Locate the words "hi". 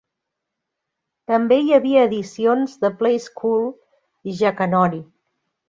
1.65-1.69